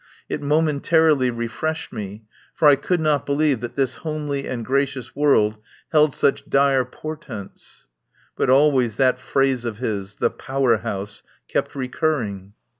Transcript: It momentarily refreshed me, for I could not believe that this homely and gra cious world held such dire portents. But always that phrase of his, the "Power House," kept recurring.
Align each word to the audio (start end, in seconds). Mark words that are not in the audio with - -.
It 0.27 0.41
momentarily 0.41 1.29
refreshed 1.29 1.93
me, 1.93 2.23
for 2.55 2.67
I 2.67 2.75
could 2.75 2.99
not 2.99 3.23
believe 3.23 3.59
that 3.61 3.75
this 3.75 3.97
homely 3.97 4.47
and 4.47 4.65
gra 4.65 4.87
cious 4.87 5.15
world 5.15 5.57
held 5.91 6.15
such 6.15 6.49
dire 6.49 6.85
portents. 6.85 7.85
But 8.35 8.49
always 8.49 8.95
that 8.95 9.19
phrase 9.19 9.63
of 9.63 9.77
his, 9.77 10.15
the 10.15 10.31
"Power 10.31 10.77
House," 10.77 11.21
kept 11.47 11.75
recurring. 11.75 12.53